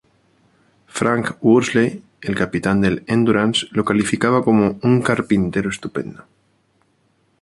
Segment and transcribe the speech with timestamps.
[0.87, 6.23] Frank Worsley, el capitán del "Endurance", lo calificaba como "un carpintero estupendo".